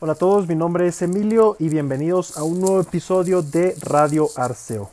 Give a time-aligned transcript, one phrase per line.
[0.00, 4.28] Hola a todos, mi nombre es Emilio y bienvenidos a un nuevo episodio de Radio
[4.36, 4.90] Arceo.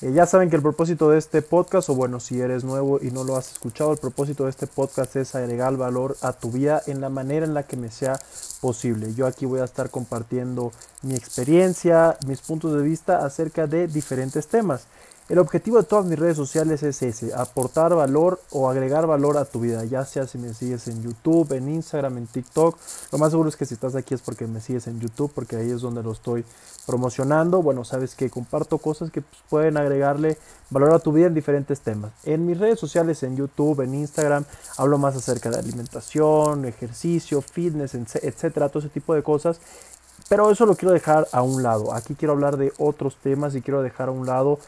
[0.00, 3.10] Eh, ya saben que el propósito de este podcast, o bueno, si eres nuevo y
[3.10, 6.80] no lo has escuchado, el propósito de este podcast es agregar valor a tu vida
[6.86, 8.16] en la manera en la que me sea
[8.60, 9.12] posible.
[9.12, 10.70] Yo aquí voy a estar compartiendo
[11.02, 14.86] mi experiencia, mis puntos de vista acerca de diferentes temas.
[15.28, 19.44] El objetivo de todas mis redes sociales es ese, aportar valor o agregar valor a
[19.44, 22.78] tu vida, ya sea si me sigues en YouTube, en Instagram, en TikTok.
[23.12, 25.56] Lo más seguro es que si estás aquí es porque me sigues en YouTube, porque
[25.56, 26.46] ahí es donde lo estoy
[26.86, 27.60] promocionando.
[27.60, 30.38] Bueno, sabes que comparto cosas que pues, pueden agregarle
[30.70, 32.10] valor a tu vida en diferentes temas.
[32.24, 34.46] En mis redes sociales, en YouTube, en Instagram,
[34.78, 39.60] hablo más acerca de alimentación, ejercicio, fitness, etcétera, todo ese tipo de cosas.
[40.30, 41.92] Pero eso lo quiero dejar a un lado.
[41.92, 44.58] Aquí quiero hablar de otros temas y quiero dejar a un lado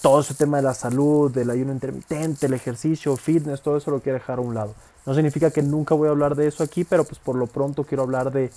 [0.00, 4.00] todo ese tema de la salud, del ayuno intermitente, el ejercicio, fitness, todo eso lo
[4.00, 4.74] quiero dejar a un lado.
[5.06, 7.84] No significa que nunca voy a hablar de eso aquí, pero pues por lo pronto
[7.84, 8.50] quiero hablar de,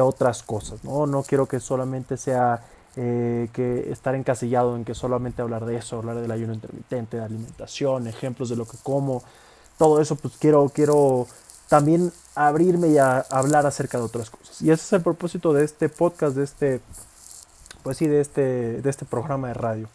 [0.00, 1.06] otras cosas, ¿no?
[1.06, 2.62] No quiero que solamente sea
[2.96, 7.24] eh, que estar encasillado en que solamente hablar de eso, hablar del ayuno intermitente, de
[7.24, 9.22] alimentación, ejemplos de lo que como,
[9.78, 11.26] todo eso, pues quiero, quiero
[11.68, 14.62] también abrirme y hablar acerca de otras cosas.
[14.62, 16.80] Y ese es el propósito de este podcast, de este,
[17.82, 19.88] pues sí, de este, de este programa de radio.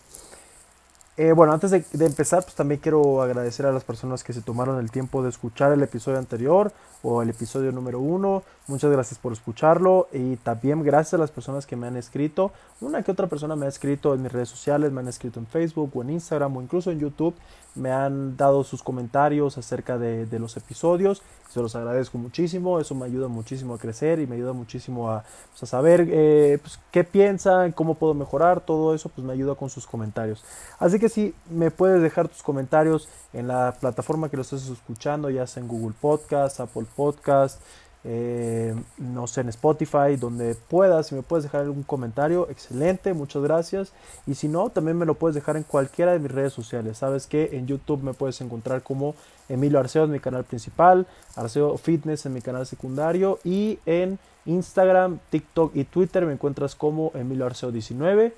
[1.24, 4.80] Eh, bueno, antes de, empezar, pues también quiero agradecer a las personas que se tomaron
[4.80, 8.42] el tiempo de escuchar el episodio anterior o el episodio número uno.
[8.66, 12.52] Muchas gracias por escucharlo y también gracias a las personas que me han escrito.
[12.80, 15.46] Una que otra persona me ha escrito en mis redes sociales, me han escrito en
[15.46, 17.36] Facebook o en Instagram o incluso en YouTube.
[17.74, 21.22] Me han dado sus comentarios acerca de, los episodios.
[21.50, 22.80] Se los agradezco muchísimo.
[22.80, 25.24] Eso me ayuda muchísimo a crecer y me ayuda muchísimo a,
[25.58, 28.62] pues, saber eh, pues, qué piensan, cómo puedo mejorar.
[28.62, 30.44] Todo eso pues me ayuda con sus comentarios.
[30.80, 35.30] Así que si me puedes dejar tus comentarios en la plataforma que lo estés escuchando,
[35.30, 37.62] ya sea en Google Podcast, Apple Podcast,
[38.04, 43.44] eh, no sé, en Spotify, donde puedas, si me puedes dejar algún comentario, excelente, muchas
[43.44, 43.94] gracias.
[44.26, 46.98] Y si no, también me lo puedes dejar en cualquiera de mis redes sociales.
[46.98, 49.16] Sabes que en YouTube me puedes encontrar como
[49.50, 55.20] Emilio Arceo en mi canal principal, Arceo Fitness en mi canal secundario y en Instagram,
[55.30, 58.34] TikTok y Twitter me encuentras como Emilio Arceo 19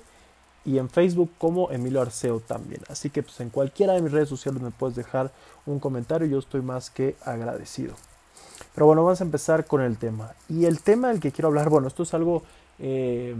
[0.66, 2.82] y en Facebook como Emilio Arceo también.
[2.88, 5.32] Así que pues en cualquiera de mis redes sociales me puedes dejar
[5.66, 7.94] un comentario, yo estoy más que agradecido.
[8.74, 10.32] Pero bueno, vamos a empezar con el tema.
[10.48, 12.42] Y el tema del que quiero hablar, bueno, esto es algo,
[12.78, 13.34] eh,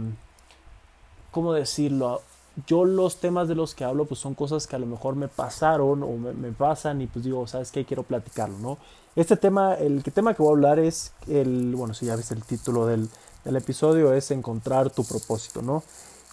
[1.31, 2.21] ¿cómo decirlo?
[2.67, 5.27] Yo los temas de los que hablo pues son cosas que a lo mejor me
[5.27, 7.83] pasaron o me, pasan y pues digo, ¿sabes qué?
[7.83, 8.77] Quiero platicarlo, ¿no?
[9.17, 12.43] Este tema, el tema que voy a hablar es el, bueno, si ya viste el
[12.43, 13.09] título del,
[13.43, 15.83] del episodio, es encontrar tu propósito, ¿no?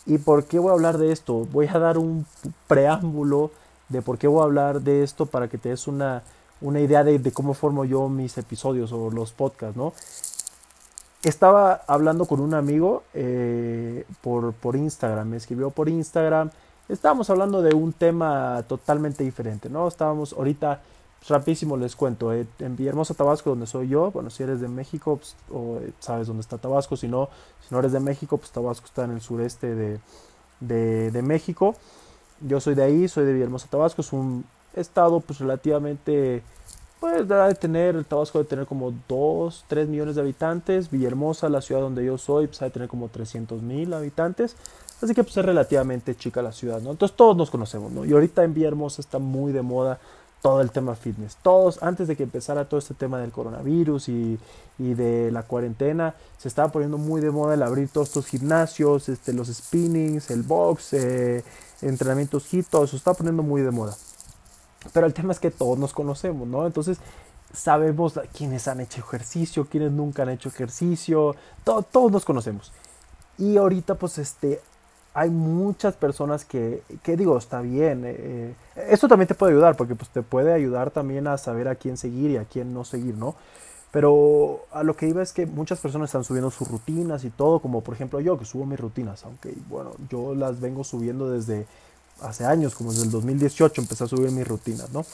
[0.06, 1.46] ¿Y por qué voy a hablar de esto?
[1.50, 2.24] Voy a dar un
[2.68, 3.50] preámbulo
[3.88, 6.22] de por qué voy a hablar de esto para que te des una,
[6.62, 9.92] una idea de, cómo formo yo mis episodios o los podcasts, ¿no?
[11.22, 16.50] Estaba hablando con un amigo eh, por, por Instagram, me escribió por Instagram,
[16.88, 19.86] estábamos hablando de un tema totalmente diferente, ¿no?
[19.86, 20.80] Estábamos ahorita,
[21.20, 24.68] pues, rapidísimo les cuento, eh, en Villahermosa, Tabasco, donde soy yo, bueno, si eres de
[24.68, 27.28] México, pues, o eh, sabes dónde está Tabasco, si no,
[27.60, 30.00] si no eres de México, pues Tabasco está en el sureste de,
[30.60, 31.76] de, de México.
[32.40, 34.44] Yo soy de ahí, soy de Villahermosa, Tabasco, es un
[34.74, 36.42] estado pues relativamente
[37.02, 41.60] pues de tener, el Tabasco de tener como 2, 3 millones de habitantes, Villahermosa, la
[41.60, 44.54] ciudad donde yo soy, pues de tener como 300 mil habitantes,
[45.02, 46.92] así que pues es relativamente chica la ciudad, ¿no?
[46.92, 48.04] Entonces todos nos conocemos, ¿no?
[48.04, 49.98] Y ahorita en Villahermosa está muy de moda
[50.42, 51.38] todo el tema fitness.
[51.42, 54.38] Todos, antes de que empezara todo este tema del coronavirus y,
[54.78, 59.08] y, de la cuarentena, se estaba poniendo muy de moda el abrir todos estos gimnasios,
[59.08, 61.42] este, los spinnings, el box, eh,
[61.80, 63.96] entrenamientos HIIT, todo eso, se estaba poniendo muy de moda.
[64.92, 66.66] Pero el tema es que todos nos conocemos, ¿no?
[66.66, 66.98] Entonces
[67.52, 72.72] sabemos quiénes han hecho ejercicio, quiénes nunca han hecho ejercicio, todos nos conocemos.
[73.38, 74.60] Y ahorita pues este,
[75.14, 78.54] hay muchas personas que, que digo, está bien, eh, eh,
[78.90, 81.96] esto también te puede ayudar, porque pues te puede ayudar también a saber a quién
[81.96, 83.34] seguir y a quién no seguir, ¿no?
[83.90, 87.60] Pero a lo que iba es que muchas personas están subiendo sus rutinas y todo,
[87.60, 91.66] como por ejemplo yo que subo mis rutinas, aunque bueno, yo las vengo subiendo desde
[92.22, 95.04] hace años, como desde el 2018 empecé a subir mis rutinas, ¿no?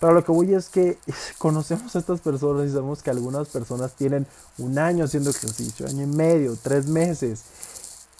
[0.00, 0.98] Pero lo que voy es que
[1.38, 4.26] conocemos a estas personas y sabemos que algunas personas tienen
[4.58, 7.42] un año haciendo ejercicio, año y medio, tres meses.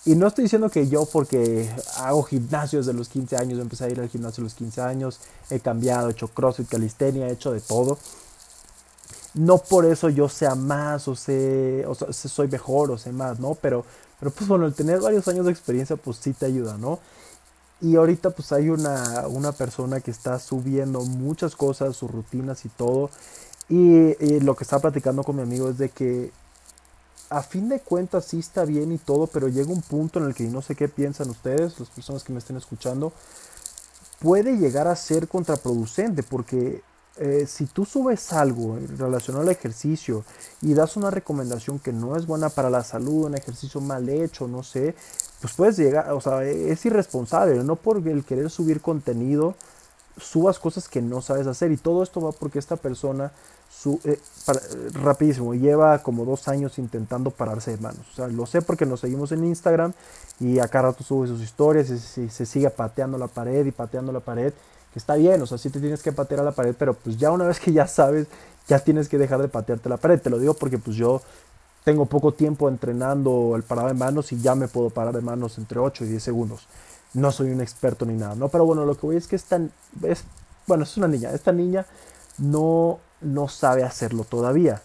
[0.05, 1.69] Y no estoy diciendo que yo porque
[1.99, 5.20] hago gimnasio desde los 15 años, empecé a ir al gimnasio a los 15 años,
[5.50, 7.99] he cambiado, he hecho crossfit, calistenia, he hecho de todo.
[9.34, 13.38] No por eso yo sea más o, sé, o sea, soy mejor o sé más,
[13.40, 13.55] ¿no?
[13.55, 13.84] Pero,
[14.19, 16.99] pero pues bueno, el tener varios años de experiencia pues sí te ayuda, ¿no?
[17.80, 22.68] Y ahorita pues hay una, una persona que está subiendo muchas cosas, sus rutinas y
[22.68, 23.10] todo.
[23.70, 26.32] Y, lo que estaba platicando con mi amigo es de que
[27.30, 30.34] a fin de cuentas sí está bien y todo, pero llega un punto en el
[30.34, 33.12] que no sé qué piensan ustedes, las personas que me estén escuchando,
[34.18, 36.82] puede llegar a ser contraproducente porque
[37.16, 40.24] eh, si tú subes algo relacionado al ejercicio
[40.62, 44.48] y das una recomendación que no es buena para la salud, un ejercicio mal hecho,
[44.48, 44.96] no sé,
[45.40, 49.54] pues puedes llegar, o sea, es irresponsable, no por el querer subir contenido,
[50.19, 53.32] subas cosas que no sabes hacer y todo esto va porque esta persona
[53.70, 54.19] su, eh,
[54.92, 58.06] rapidísimo, lleva como dos años intentando pararse de manos.
[58.12, 59.92] O sea, lo sé porque nos seguimos en Instagram
[60.40, 64.20] y acá rato sube sus historias y, se sigue pateando la pared y pateando la
[64.20, 64.52] pared,
[64.92, 67.16] que está bien, o sea, sí te tienes que patear a la pared, pero pues
[67.16, 68.26] ya una vez que ya sabes,
[68.66, 70.20] ya tienes que dejar de patearte la pared.
[70.20, 71.22] Te lo digo porque pues yo
[71.84, 75.58] tengo poco tiempo entrenando el parado de manos y ya me puedo parar de manos
[75.58, 76.66] entre 8 y 10 segundos.
[77.14, 78.48] No soy un experto ni nada, ¿no?
[78.48, 79.60] Pero bueno, lo que voy es que esta,
[80.02, 80.24] es,
[80.66, 81.86] bueno, es una niña, esta niña
[82.38, 84.82] no no sabe hacerlo todavía.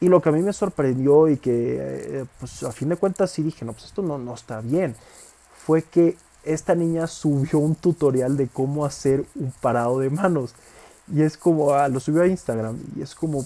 [0.00, 3.30] Y lo que a mí me sorprendió y que, eh, pues a fin de cuentas
[3.30, 4.94] sí dije, no, pues esto no, no está bien,
[5.64, 10.54] fue que esta niña subió un tutorial de cómo hacer un parado de manos.
[11.12, 13.44] Y es como, ah, lo subió a Instagram y es como,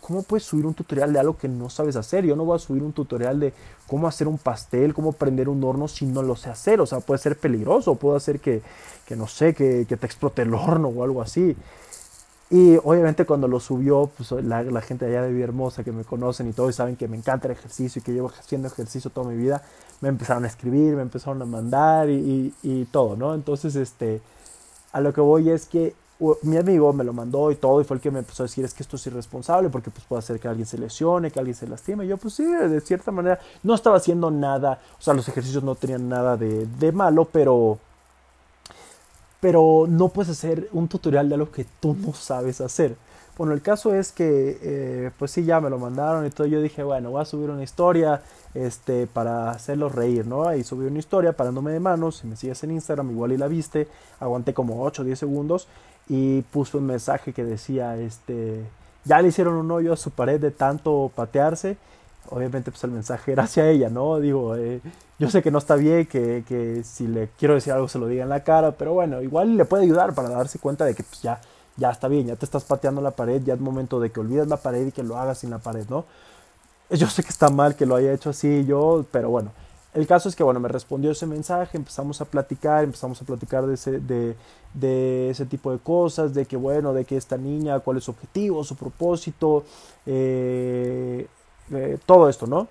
[0.00, 2.24] ¿cómo puedes subir un tutorial de algo que no sabes hacer?
[2.24, 3.52] Yo no voy a subir un tutorial de
[3.86, 6.80] cómo hacer un pastel, cómo prender un horno si no lo sé hacer.
[6.80, 8.62] O sea, puede ser peligroso, puede hacer que,
[9.06, 11.56] que no sé, que, que te explote el horno o algo así.
[12.50, 16.52] Y obviamente cuando lo subió, pues la, gente allá de Hermosa que me conocen y
[16.52, 19.36] todo y saben que me encanta el ejercicio y que llevo haciendo ejercicio toda mi
[19.36, 19.62] vida,
[20.00, 23.34] me empezaron a escribir, me empezaron a mandar y, y, todo, ¿no?
[23.34, 24.20] Entonces, este,
[24.92, 25.94] a lo que voy es que
[26.42, 28.64] mi amigo me lo mandó y todo y fue el que me empezó a decir
[28.64, 31.56] es que esto es irresponsable porque pues puede hacer que alguien se lesione, que alguien
[31.56, 32.04] se lastime.
[32.04, 35.62] Y yo pues sí, de cierta manera no estaba haciendo nada, o sea, los ejercicios
[35.62, 37.78] no tenían nada de, de malo, pero
[39.40, 42.96] pero no puedes hacer un tutorial de algo que tú no sabes hacer.
[43.36, 46.46] Bueno, el caso es que, eh, pues sí, ya me lo mandaron y todo.
[46.46, 48.22] Yo dije, bueno, voy a subir una historia
[48.54, 50.54] este, para hacerlos reír, ¿no?
[50.54, 52.18] Y subí una historia parándome de manos.
[52.18, 53.88] Si me sigues en Instagram, igual y la viste.
[54.20, 55.66] Aguanté como 8 o 10 segundos
[56.08, 58.64] y puse un mensaje que decía, este,
[59.04, 61.76] ya le hicieron un hoyo a su pared de tanto patearse
[62.30, 64.18] obviamente pues el mensaje era hacia ella, ¿no?
[64.20, 64.80] Digo, eh,
[65.18, 68.06] yo sé que no está bien, que, que, si le quiero decir algo se lo
[68.06, 71.02] diga en la cara, pero bueno, igual le puede ayudar para darse cuenta de que
[71.02, 71.40] pues ya,
[71.76, 74.48] ya está bien, ya te estás pateando la pared, ya es momento de que olvides
[74.48, 76.04] la pared y que lo hagas sin la pared, ¿no?
[76.90, 79.50] Yo sé que está mal que lo haya hecho así yo, pero bueno,
[79.94, 83.64] el caso es que, bueno, me respondió ese mensaje, empezamos a platicar, empezamos a platicar
[83.64, 84.34] de ese, de,
[84.74, 88.10] de ese tipo de cosas, de que, bueno, de que esta niña, cuál es su
[88.10, 89.64] objetivo, su propósito,
[90.04, 91.28] eh,
[92.06, 92.66] todo esto, ¿no?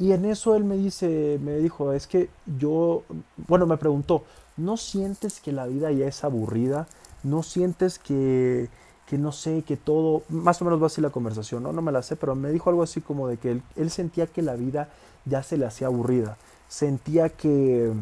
[0.00, 3.02] Y en eso él me dice, me dijo, es que yo,
[3.36, 4.24] bueno, me preguntó,
[4.56, 6.88] ¿no sientes que la vida ya es aburrida?
[7.28, 8.68] ¿No sientes que,
[9.06, 11.72] que no sé, que todo, más o menos va así la conversación, ¿no?
[11.72, 14.26] No me la sé, pero me dijo algo así como de que él, él sentía
[14.26, 14.88] que la vida
[15.24, 16.36] ya se le hacía aburrida,
[16.68, 17.92] sentía que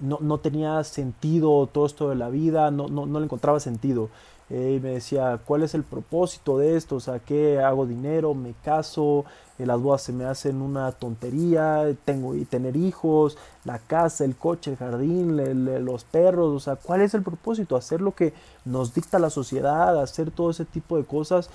[0.00, 4.08] no, no tenía sentido todo esto de la vida, no, no, no le encontraba sentido
[4.48, 6.96] y me decía, ¿cuál es el propósito de esto?
[6.96, 8.32] O sea, ¿qué hago dinero?
[8.32, 9.24] ¿Me caso?
[9.58, 14.70] Eh, las bodas se me hacen una tontería, tengo tener hijos, la casa, el coche,
[14.70, 17.74] el jardín, los perros, o sea, ¿cuál es el propósito?
[17.74, 18.32] Hacer lo que
[18.64, 21.50] nos dicta la sociedad, hacer todo ese tipo de cosas,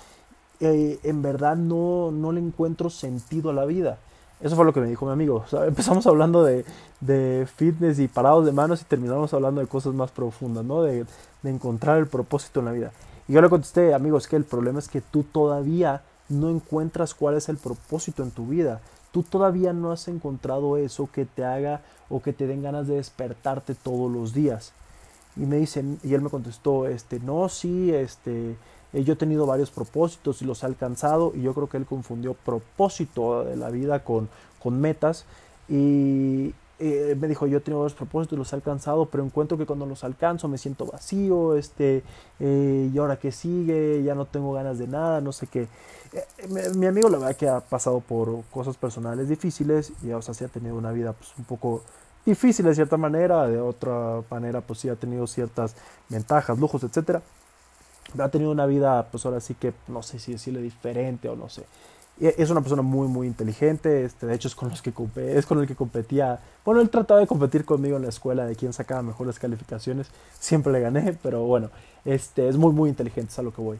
[0.59, 3.99] eh, en verdad no, no le encuentro sentido a la vida.
[4.41, 5.45] Eso fue lo que me dijo mi amigo.
[5.67, 6.65] empezamos hablando de,
[6.99, 10.81] de, fitness y parados de manos y terminamos hablando de cosas más profundas, ¿no?
[10.81, 11.05] De,
[11.43, 12.91] de, encontrar el propósito en la vida.
[13.27, 17.35] Y yo le contesté, amigos, que el problema es que tú todavía no encuentras cuál
[17.35, 18.81] es el propósito en tu vida.
[19.11, 22.95] Tú todavía no has encontrado eso que te haga o que te den ganas de
[22.95, 24.73] despertarte todos los días.
[25.35, 28.57] Y me dicen, y él me contestó, este, no, sí, este,
[28.93, 31.85] eh, yo he tenido varios propósitos y los he alcanzado y yo creo que él
[31.85, 34.29] confundió propósito de la vida con,
[34.61, 35.25] con metas
[35.69, 39.57] y eh, me dijo yo he tenido varios propósitos y los he alcanzado pero encuentro
[39.57, 42.03] que cuando los alcanzo me siento vacío este
[42.39, 45.67] eh, y ahora que sigue ya no tengo ganas de nada no sé qué
[46.75, 50.49] mi, amigo la verdad que ha pasado por cosas personales difíciles y o sea ha
[50.49, 51.83] tenido una vida pues un poco
[52.25, 55.75] difícil de cierta manera de otra manera pues sí ha tenido ciertas
[56.09, 57.21] ventajas lujos etcétera
[58.19, 61.49] ha tenido una vida, pues ahora sí que no sé si decirle diferente o no
[61.49, 61.63] sé.
[62.19, 64.05] Es una persona muy, muy inteligente.
[64.05, 66.39] Este, de hecho, es con, los que es con el que competía.
[66.63, 70.07] Bueno, él trataba de competir conmigo en la escuela de quién sacaba mejores calificaciones.
[70.39, 71.69] Siempre le gané, pero bueno,
[72.05, 73.79] este, es muy, muy inteligente, es a lo que voy.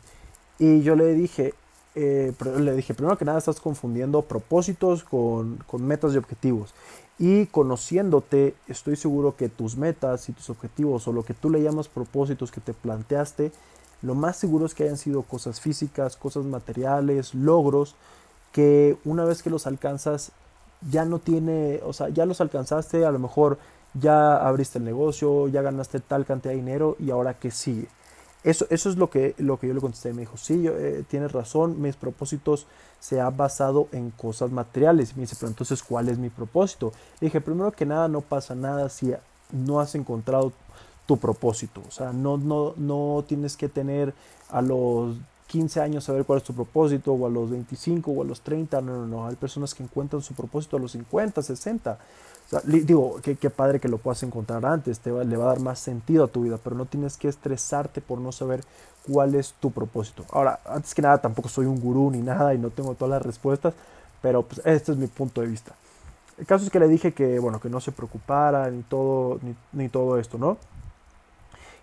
[0.57, 1.53] Y yo le dije,
[1.93, 6.73] eh, le dije, primero que nada, estás confundiendo propósitos con, con metas y objetivos.
[7.21, 11.61] Y conociéndote, estoy seguro que tus metas y tus objetivos, o lo que tú le
[11.61, 13.51] llamas propósitos que te planteaste,
[14.01, 17.93] lo más seguro es que hayan sido cosas físicas, cosas materiales, logros
[18.51, 20.31] que una vez que los alcanzas
[20.89, 23.59] ya no tiene, o sea, ya los alcanzaste, a lo mejor
[23.93, 27.87] ya abriste el negocio, ya ganaste tal cantidad de dinero y ahora qué sigue.
[28.43, 30.13] Eso, eso es lo que, lo que yo le contesté.
[30.13, 32.65] Me dijo, sí, eh, tienes razón, mis propósitos
[32.99, 35.15] se han basado en cosas materiales.
[35.15, 36.91] Me dice, pero entonces, ¿cuál es mi propósito?
[37.19, 39.13] Le dije, primero que nada, no pasa nada si
[39.51, 40.53] no has encontrado
[41.05, 41.81] tu propósito.
[41.87, 44.13] O sea, no, no, no tienes que tener
[44.49, 45.17] a los
[45.47, 48.81] 15 años saber cuál es tu propósito, o a los 25, o a los 30.
[48.81, 49.27] No, no, no.
[49.27, 51.99] Hay personas que encuentran su propósito a los 50, 60
[52.63, 56.25] digo, qué, padre que lo puedas encontrar antes, te le va a dar más sentido
[56.25, 58.63] a tu vida, pero no tienes que estresarte por no saber
[59.07, 60.25] cuál es tu propósito.
[60.31, 63.21] Ahora, antes que nada, tampoco soy un gurú ni nada y no tengo todas las
[63.21, 63.73] respuestas,
[64.21, 65.73] pero pues este es mi punto de vista.
[66.37, 69.39] El caso es que le dije que, bueno, que no se preocupara ni todo,
[69.71, 70.57] ni todo esto, ¿no?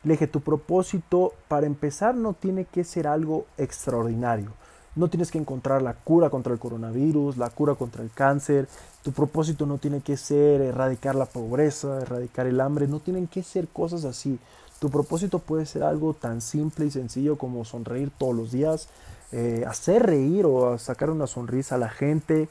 [0.04, 4.52] Le dije, tu propósito, para empezar, no tiene que ser algo extraordinario.
[4.98, 8.66] No tienes que encontrar la cura contra el coronavirus, la cura contra el cáncer.
[9.04, 12.88] Tu propósito no tiene que ser erradicar la pobreza, erradicar el hambre.
[12.88, 14.40] No tienen que ser cosas así.
[14.80, 18.88] Tu propósito puede ser algo tan simple y sencillo como sonreír todos los días,
[19.30, 22.48] eh, hacer reír o sacar una sonrisa a la gente,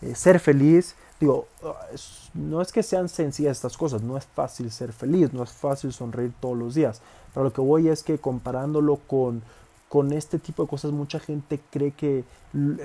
[0.00, 0.94] eh, ser feliz.
[1.18, 1.46] Digo,
[2.32, 5.92] no es que sean sencillas estas cosas, no es fácil ser feliz, no es fácil
[5.92, 7.00] sonreír todos los días.
[7.34, 9.42] Pero lo que voy es que comparándolo con
[9.88, 12.24] con este tipo de cosas mucha gente cree que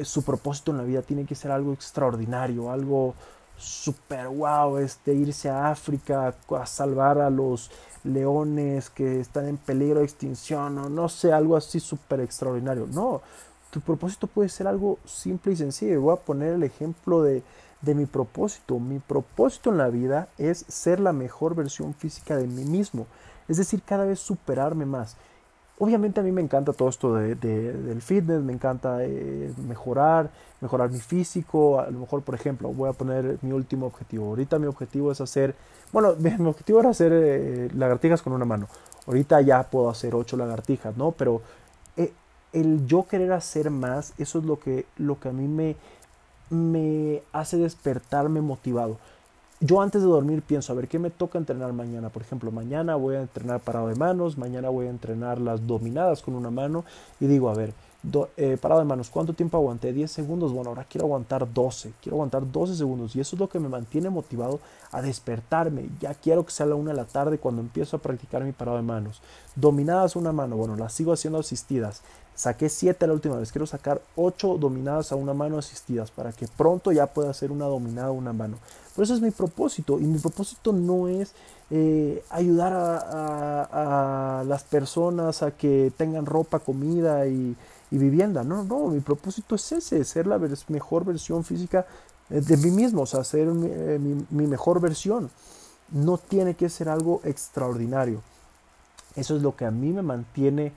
[0.03, 3.13] su propósito en la vida tiene que ser algo extraordinario, algo
[3.57, 7.71] super wow, este, irse a África a salvar a los
[8.03, 12.87] leones que están en peligro de extinción o no sé, algo así súper extraordinario.
[12.91, 13.21] No,
[13.69, 16.01] tu propósito puede ser algo simple y sencillo.
[16.01, 17.43] Voy a poner el ejemplo de,
[17.81, 18.79] de mi propósito.
[18.79, 23.07] Mi propósito en la vida es ser la mejor versión física de mí mismo.
[23.47, 25.17] Es decir, cada vez superarme más.
[25.83, 30.29] Obviamente a mí me encanta todo esto de, del fitness, me encanta eh, mejorar,
[30.61, 31.77] mejorar mi físico.
[31.77, 34.27] A lo mejor, por ejemplo, voy a poner mi último objetivo.
[34.27, 35.55] Ahorita mi objetivo es hacer,
[35.91, 38.69] bueno, mi, objetivo era hacer eh, lagartijas con una mano.
[39.07, 41.11] Ahorita ya puedo hacer ocho lagartijas, ¿no?
[41.11, 41.41] Pero
[41.97, 42.13] eh,
[42.53, 45.75] el yo querer hacer más, eso es lo que, lo que a mí me,
[46.49, 48.99] me hace despertarme motivado
[49.65, 52.09] yo antes de dormir pienso, a ver, ¿qué me toca entrenar mañana?
[52.09, 56.21] Por ejemplo, mañana voy a entrenar parado de manos, mañana voy a entrenar las dominadas
[56.21, 56.83] con una mano
[57.21, 57.73] y digo, a ver,
[58.35, 59.93] eh, parado de manos, ¿cuánto tiempo aguanté?
[59.93, 63.47] 10 segundos, bueno, ahora quiero aguantar 12, quiero aguantar 12 segundos y eso es lo
[63.47, 64.59] que me mantiene motivado
[64.91, 65.87] a despertarme.
[66.01, 68.75] Ya quiero que sea la una de la tarde cuando empiezo a practicar mi parado
[68.75, 69.21] de manos.
[69.55, 72.01] Dominadas una mano, bueno, las sigo haciendo asistidas.
[72.35, 76.47] Saqué 7 la última vez, quiero sacar 8 dominadas a una mano asistidas para que
[76.47, 78.57] pronto ya pueda hacer una dominada a una mano.
[78.95, 81.33] Por eso es mi propósito y mi propósito no es
[81.69, 87.55] eh, ayudar a, las personas a que tengan ropa, comida y
[87.93, 88.43] y vivienda.
[88.43, 91.85] No, no, mi propósito es ese, ser la mejor versión física
[92.31, 95.29] eh, de mí mismo, o sea, ser eh, mi, mejor versión.
[95.91, 98.21] No tiene que ser algo extraordinario.
[99.15, 100.71] Eso es lo que a mí me mantiene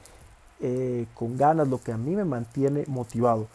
[0.61, 3.49] eh, con ganas, lo que a mí me mantiene motivado.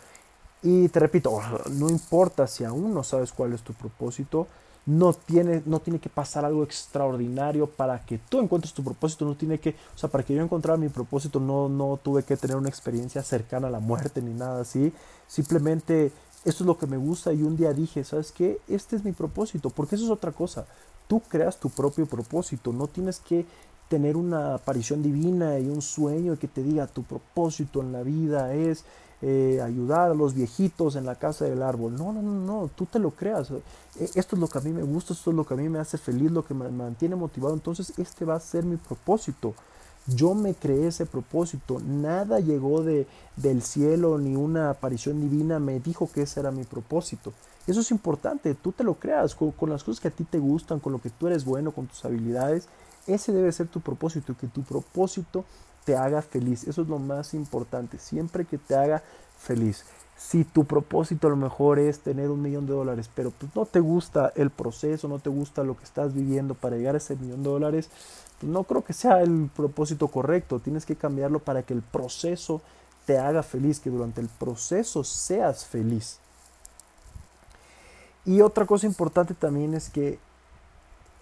[0.64, 1.40] Y te repito,
[1.72, 4.48] no importa si aún no sabes cuál es tu propósito,
[4.86, 9.36] no tiene, no tiene que pasar algo extraordinario para que tú encuentres tu propósito, no
[9.36, 12.58] tiene que, o sea, para que yo encontrara mi propósito no, no tuve que tener
[12.58, 14.92] una experiencia cercana a la muerte ni nada así,
[15.28, 16.12] simplemente
[16.46, 18.60] esto es lo que me gusta y un día dije, ¿sabes qué?
[18.68, 20.66] Este es mi propósito, porque eso es otra cosa,
[21.08, 23.46] tú creas tu propio propósito, no tienes que
[23.92, 28.54] tener una aparición divina y un sueño que te diga tu propósito en la vida
[28.54, 28.86] es
[29.22, 31.98] eh, ayudar a los viejitos en la casa del árbol.
[31.98, 33.52] No, no, no, no, tú te lo creas.
[33.52, 33.62] E,
[34.16, 35.80] esto es lo que a mí me gusta, esto es lo que a mí me
[35.80, 37.54] hace feliz, lo que me mantiene motivado.
[37.54, 39.54] Entonces este va a ser mi propósito.
[40.08, 41.82] Yo me creé ese propósito.
[41.86, 46.64] Nada llegó de, del cielo ni una aparición divina me dijo que ese era mi
[46.64, 47.34] propósito.
[47.68, 50.40] Eso es importante, tú te lo creas con, con las cosas que a ti te
[50.40, 52.70] gustan, con lo que tú eres bueno, con tus habilidades.
[53.08, 55.46] Ese debe ser tu propósito, que tu propósito
[55.86, 56.68] te haga feliz.
[56.68, 59.02] Eso es lo más importante, siempre que te haga
[59.40, 59.84] feliz.
[60.18, 63.66] Si tu propósito a lo mejor es tener un millón de dólares, pero pues no
[63.66, 67.16] te gusta el proceso, no te gusta lo que estás viviendo para llegar a ese
[67.16, 67.90] millón de dólares,
[68.40, 70.60] pues no creo que sea el propósito correcto.
[70.60, 72.62] Tienes que cambiarlo para que el proceso
[73.08, 76.20] te haga feliz, que durante el proceso seas feliz.
[78.26, 80.20] Y otra cosa importante también es que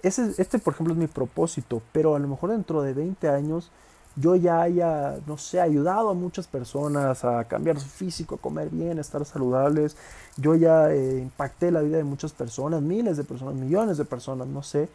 [0.03, 3.71] ese, este, por ejemplo, es mi propósito, pero a lo mejor dentro de 20 años
[4.15, 8.69] yo ya haya, no sé, ayudado a muchas personas a cambiar su físico, a comer
[8.69, 9.95] bien, a estar saludables.
[10.35, 14.47] Yo ya eh, impacté la vida de muchas personas, miles de personas, millones de personas,
[14.47, 14.89] no sé.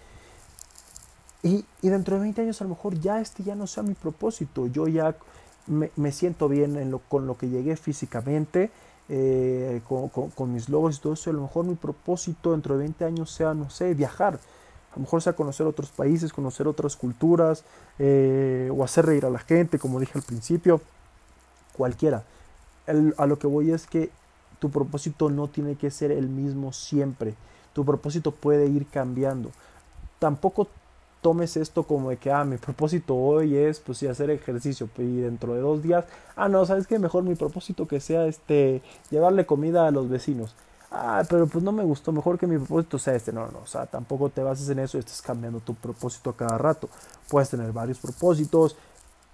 [1.42, 4.66] Y, dentro de 20 años a lo mejor ya este ya no sea mi propósito.
[4.66, 5.14] Yo ya
[5.66, 8.70] me, siento bien en lo, con lo que llegué físicamente.
[9.08, 13.04] eh, con, mis logros y todo eso, a lo mejor mi propósito dentro de 20
[13.04, 14.38] años sea, no sé, viajar.
[14.94, 17.64] A lo mejor sea conocer otros países, conocer otras culturas,
[17.98, 20.80] eh, o hacer reír a la gente, como dije al principio,
[21.72, 22.22] cualquiera.
[23.16, 24.10] a lo que voy es que
[24.60, 27.34] tu propósito no tiene que ser el mismo siempre.
[27.72, 29.50] Tu propósito puede ir cambiando.
[30.20, 30.68] Tampoco
[31.22, 35.16] tomes esto como de que, ah, mi propósito hoy es, pues sí, hacer ejercicio, y
[35.16, 36.04] dentro de dos días,
[36.36, 36.98] ah, no, ¿sabes qué?
[36.98, 40.54] Mejor mi propósito que sea, este, llevarle comida a los vecinos.
[40.96, 43.32] Ah, pero pues no me gustó, mejor que mi propósito sea este.
[43.32, 46.36] No, no, o sea, tampoco te bases en eso y estés cambiando tu propósito a
[46.36, 46.88] cada rato.
[47.28, 48.76] Puedes tener varios propósitos,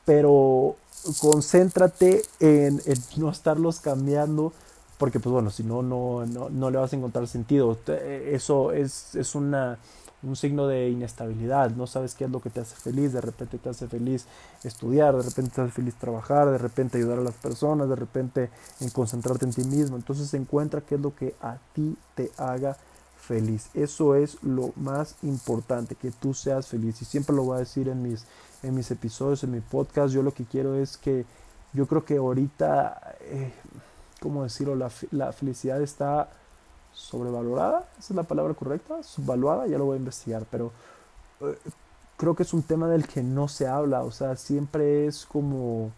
[0.06, 0.76] pero
[1.20, 4.52] concéntrate en, en no estarlos cambiando
[5.00, 7.78] porque pues bueno, si no, no, no, le vas a encontrar sentido.
[7.86, 9.78] Eso es, es una,
[10.22, 13.58] un signo de inestabilidad, no sabes qué es lo que te hace feliz, de repente
[13.58, 14.26] te hace feliz
[14.64, 18.50] estudiar, de repente te hace feliz trabajar, de repente ayudar a las personas, de repente
[18.80, 19.96] en concentrarte en ti mismo.
[19.96, 22.76] Entonces encuentra qué es lo que a ti te haga
[23.18, 23.70] feliz.
[23.74, 27.00] Eso es lo más importante, que tú seas feliz.
[27.00, 28.24] Y siempre lo voy a decir en mis,
[28.62, 30.12] en mis episodios, en mi podcast.
[30.12, 31.24] Yo lo que quiero es que
[31.72, 33.16] yo creo que ahorita...
[33.22, 33.52] Eh,
[34.20, 34.76] ¿cómo decirlo?
[34.76, 36.28] La, la, felicidad está
[36.92, 40.73] sobrevalorada, esa es la palabra correcta, subvaluada, ya lo voy a investigar, pero
[41.40, 41.56] eh,
[42.16, 45.90] creo que es un tema del que no se habla, o sea, siempre es como,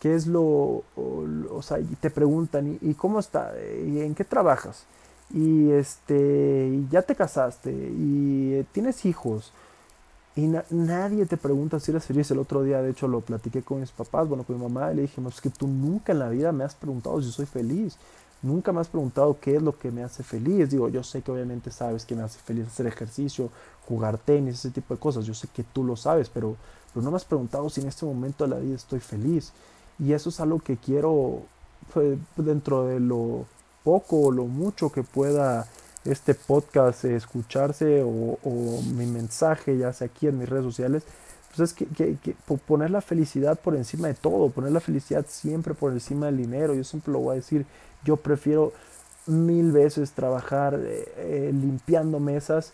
[0.00, 0.42] ¿qué es lo,
[0.96, 3.52] o, sea, y te preguntan, ¿y, cómo está?
[3.86, 4.84] ¿Y en qué trabajas?
[5.30, 9.52] Y este, ya te casaste, y tienes hijos,
[10.36, 12.30] y nadie te pregunta si eres feliz.
[12.30, 15.02] El otro día, de hecho, lo platiqué con mis papás, bueno, con mi mamá, le
[15.02, 17.96] dije, es que tú nunca en la vida me has preguntado si soy feliz.
[18.44, 20.70] Nunca me has preguntado qué es lo que me hace feliz.
[20.70, 23.48] Digo, yo sé que obviamente sabes que me hace feliz hacer ejercicio,
[23.88, 25.24] jugar tenis, ese tipo de cosas.
[25.24, 26.56] Yo sé que tú lo sabes, pero,
[26.92, 29.52] pero no me has preguntado si en este momento de la vida estoy feliz.
[29.98, 31.40] Y eso es algo que quiero,
[31.94, 33.46] pues, dentro de lo
[33.82, 35.66] poco o lo mucho que pueda
[36.04, 41.02] este podcast, escucharse o, mi mensaje, ya sea aquí en mis redes sociales,
[41.56, 45.92] pues es que, poner la felicidad por encima de todo, poner la felicidad siempre por
[45.92, 46.74] encima del dinero.
[46.74, 47.64] Yo siempre lo voy a decir,
[48.04, 48.72] yo prefiero
[49.26, 52.72] mil veces trabajar eh, eh, limpiando mesas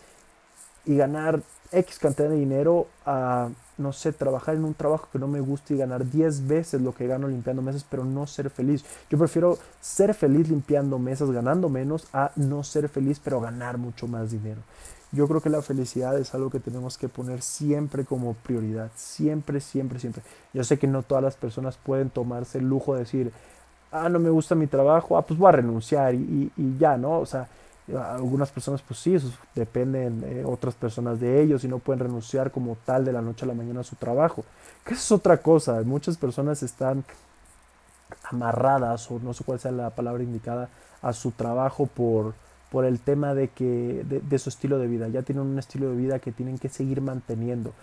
[0.85, 1.41] y ganar
[1.71, 5.73] X cantidad de dinero a, no sé, trabajar en un trabajo que no me gusta
[5.73, 8.83] y ganar 10 veces lo que gano limpiando mesas, pero no ser feliz.
[9.09, 14.07] Yo prefiero ser feliz limpiando mesas, ganando menos, a no ser feliz, pero ganar mucho
[14.07, 14.61] más dinero.
[15.13, 19.59] Yo creo que la felicidad es algo que tenemos que poner siempre como prioridad, siempre,
[19.59, 20.23] siempre, siempre.
[20.53, 23.31] Yo sé que no todas las personas pueden tomarse el lujo de decir,
[23.91, 27.19] ah, no me gusta mi trabajo, ah, pues voy a renunciar y, y ya, ¿no?
[27.19, 27.47] O sea,
[27.97, 32.51] algunas personas, pues sí, eso dependen eh, otras personas de ellos y no pueden renunciar
[32.51, 34.45] como tal de la noche a la mañana a su trabajo.
[34.85, 35.81] Que es otra cosa.
[35.83, 37.03] Muchas personas están
[38.23, 40.69] amarradas, o no sé cuál sea la palabra indicada,
[41.01, 42.33] a su trabajo por,
[42.71, 45.07] por el tema de, que, de, su estilo de vida.
[45.07, 47.73] Ya tienen un estilo de vida que tienen que seguir manteniendo.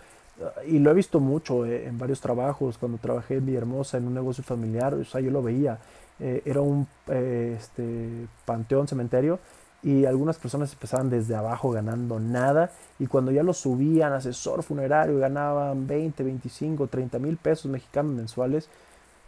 [0.67, 2.77] Y lo he visto mucho eh, en varios trabajos.
[2.77, 5.79] Cuando trabajé en Villahermosa en un negocio familiar, o sea, yo lo veía.
[6.19, 9.39] Eh, era un este, panteón, cementerio,
[9.81, 15.19] y algunas personas empezaban desde abajo ganando nada y cuando ya lo subían asesor funerario
[15.19, 18.67] ganaban 20, 25, 30 mil pesos mexicanos mensuales,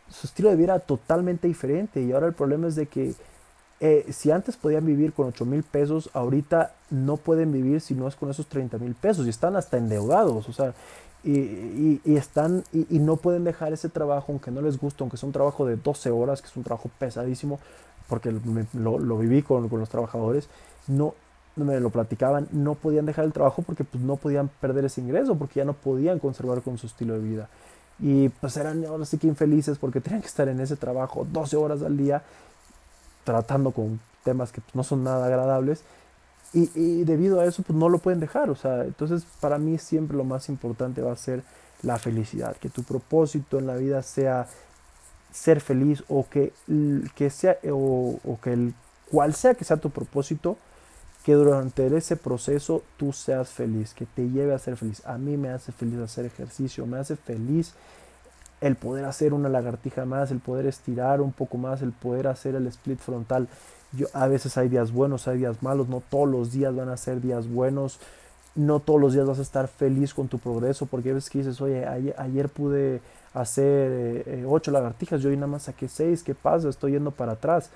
[0.10, 3.14] su estilo de vida era totalmente diferente y ahora el problema es de que
[3.80, 8.08] eh, si antes podían vivir con 8 mil pesos, ahorita no pueden vivir si no
[8.08, 10.74] es con esos 30 mil pesos y están hasta endeudados, o sea,
[11.24, 15.28] y, y, están y, no pueden dejar ese trabajo aunque no les guste, aunque sea
[15.28, 17.60] un trabajo de 12 horas, que es un trabajo pesadísimo,
[18.08, 18.34] porque
[18.74, 20.50] lo, viví con, los trabajadores,
[20.88, 21.14] no,
[21.56, 25.36] me lo platicaban, no podían dejar el trabajo porque pues, no podían perder ese ingreso,
[25.36, 27.50] porque ya no podían conservar con su estilo de vida.
[28.00, 31.56] Y pues eran ahora sí que infelices porque tenían que estar en ese trabajo 12
[31.56, 32.24] horas al día
[33.24, 35.84] tratando con temas que pues, no son nada agradables.
[36.54, 38.50] Y, debido a eso pues no lo pueden dejar.
[38.50, 41.44] O sea, entonces para mí siempre lo más importante va a ser
[41.82, 44.48] la felicidad, que tu propósito en la vida sea
[45.32, 46.54] ser feliz o que,
[47.16, 48.74] que sea o, que el
[49.10, 50.58] cual sea que sea tu propósito,
[51.24, 55.02] que durante ese proceso tú seas feliz, que te lleve a ser feliz.
[55.06, 57.74] A mí me hace feliz hacer ejercicio, me hace feliz
[58.62, 62.56] el poder hacer una lagartija más, el poder estirar un poco más, el poder hacer
[62.56, 63.48] el split frontal.
[63.92, 66.98] Yo, a veces hay días buenos, hay días malos, no todos los días van a
[66.98, 68.00] ser días buenos,
[68.56, 71.40] no todos los días vas a estar feliz con tu progreso, porque a veces que
[71.40, 71.86] dices, oye,
[72.18, 73.02] ayer pude
[73.34, 76.70] hacer eh, eh, ocho lagartijas, yo hoy nada más saqué seis, ¿qué pasa?
[76.70, 77.70] Estoy yendo para atrás.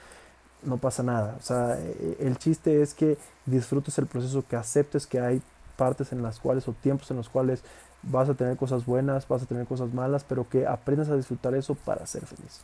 [0.64, 1.36] No pasa nada.
[1.40, 5.42] O sea, eh, el chiste es que disfrutes el proceso, que aceptes que hay
[5.76, 7.64] partes en las cuales o tiempos en los cuales
[8.06, 11.56] vas a tener cosas buenas, vas a tener cosas malas, pero que aprendas a disfrutar
[11.56, 12.62] eso para ser feliz.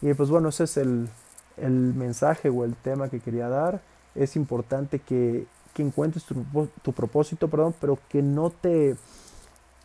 [0.00, 1.08] Y pues bueno, ese es el,
[1.56, 3.80] el mensaje o el tema que quería dar.
[4.14, 6.34] Es importante que, que encuentres tu,
[6.82, 8.96] tu, propósito, perdón, pero que no te,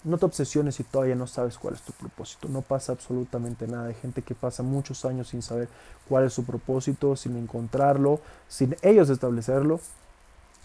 [0.03, 2.47] no te obsesiones si todavía no sabes cuál es tu propósito.
[2.49, 3.87] No pasa absolutamente nada.
[3.87, 5.69] Hay gente que pasa muchos años sin saber
[6.07, 9.79] cuál es su propósito, sin encontrarlo, sin ellos establecerlo.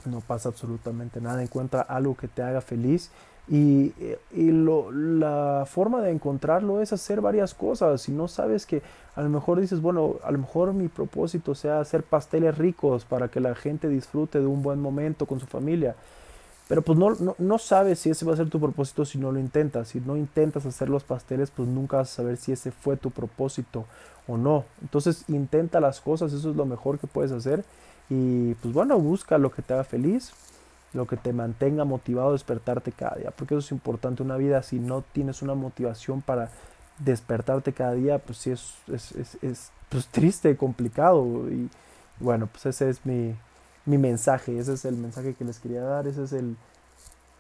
[0.05, 1.43] No pasa absolutamente nada.
[1.43, 3.11] Encuentra algo que te haga feliz
[3.49, 3.93] y,
[4.33, 8.03] y lo, la forma de encontrarlo es hacer varias cosas.
[8.03, 8.83] Si no sabes que
[9.15, 13.29] a lo mejor dices, bueno, a lo mejor mi propósito sea hacer pasteles ricos para
[13.29, 15.95] que la gente disfrute de un buen momento con su familia.
[16.69, 19.31] Pero pues no, no, no, sabes si ese va a ser tu propósito si no
[19.31, 19.89] lo intentas.
[19.89, 23.13] Si no intentas hacer los pasteles, pues nunca vas a saber si ese fue tu
[23.13, 23.85] propósito
[24.27, 24.65] o no.
[24.83, 27.65] Entonces intenta las cosas, eso es lo mejor que puedes hacer.
[28.11, 30.33] Y pues bueno, busca lo que te haga feliz
[30.97, 34.23] lo que te mantenga motivado a despertarte cada día, porque eso es importante.
[34.23, 36.51] Una vida, si no tienes una motivación para
[36.99, 41.25] despertarte cada día, pues sí es, es, es, es pues, triste, complicado.
[41.51, 41.69] Y
[42.19, 43.37] bueno, pues ese es mi,
[43.85, 46.57] mi mensaje, ese es el mensaje que les quería dar, ese es el,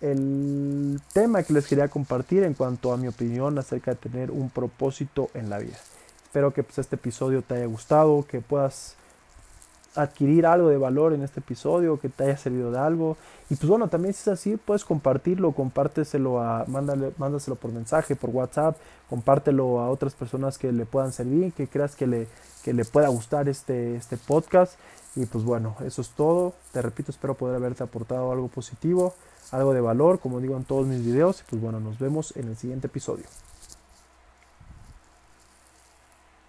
[0.02, 4.50] el tema que les quería compartir en cuanto a mi opinión acerca de tener un
[4.50, 5.76] propósito en la vida.
[6.24, 8.96] Espero que pues, este episodio te haya gustado, que puedas
[9.96, 13.16] adquirir algo de valor en este episodio, que te haya servido de algo.
[13.50, 18.16] Y pues bueno, también si es así, puedes compartirlo, compárteselo a, mándale, mándaselo por mensaje,
[18.16, 18.76] por WhatsApp,
[19.08, 22.28] compártelo a otras personas que le puedan servir, que creas que le,
[22.62, 24.74] que le pueda gustar este, este podcast.
[25.14, 26.54] Y pues bueno, eso es todo.
[26.72, 29.14] Te repito, espero poder haberte aportado algo positivo,
[29.50, 31.40] algo de valor, como digo en todos mis videos.
[31.40, 33.24] Y pues bueno, nos vemos en el siguiente episodio.